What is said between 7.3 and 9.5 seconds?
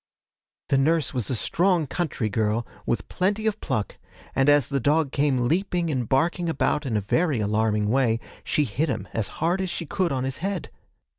alarming way, she hit him as